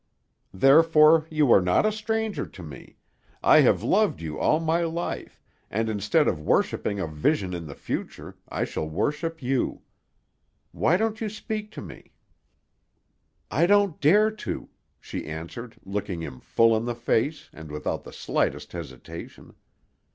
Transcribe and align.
Therefore 0.55 1.27
you 1.29 1.51
are 1.51 1.61
not 1.61 1.85
a 1.85 1.91
stranger 1.91 2.47
to 2.47 2.63
me; 2.63 2.95
I 3.43 3.59
have 3.61 3.83
loved 3.83 4.19
you 4.19 4.39
all 4.39 4.59
my 4.59 4.83
life, 4.83 5.39
and 5.69 5.89
instead 5.89 6.27
of 6.27 6.41
worshipping 6.41 6.99
a 6.99 7.05
vision 7.05 7.53
in 7.53 7.67
the 7.67 7.75
future 7.75 8.35
I 8.49 8.65
shall 8.65 8.89
worship 8.89 9.43
you. 9.43 9.83
Why 10.71 10.97
don't 10.97 11.21
you 11.21 11.29
speak 11.29 11.69
to 11.73 11.83
me?" 11.83 12.13
"I 13.51 13.67
don't 13.67 14.01
dare 14.01 14.31
to," 14.31 14.69
she 14.99 15.27
answered, 15.27 15.75
looking 15.85 16.21
him 16.21 16.39
full 16.39 16.75
in 16.75 16.85
the 16.85 16.95
face, 16.95 17.51
and 17.53 17.71
without 17.71 18.03
the 18.03 18.11
slightest 18.11 18.71
hesitation. 18.71 19.53